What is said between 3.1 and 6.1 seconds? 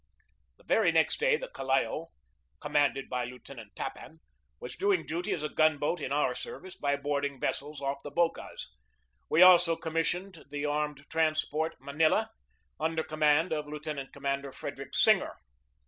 Lieutenant Tappan, was doing duty as a gun boat